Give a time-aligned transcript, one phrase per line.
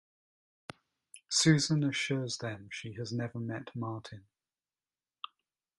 [1.29, 4.25] Susan assures them she has never met Martin.